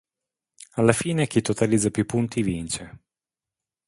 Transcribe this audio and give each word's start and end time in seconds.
Alla 0.81 0.93
fine 0.93 1.27
chi 1.27 1.43
totalizza 1.43 1.91
più 1.91 2.07
punti 2.07 2.41
vince. 2.41 3.01